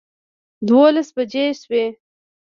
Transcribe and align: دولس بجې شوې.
دولس 0.67 1.09
بجې 1.15 1.45
شوې. 1.61 1.83